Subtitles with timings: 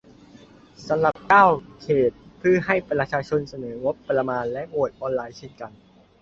[0.87, 1.45] สำหรับ เก้า
[1.81, 5.71] เขต เพื่อให้ประชาชนเสนองบประมาณ และ โหวตออนไลน์เช่นกัน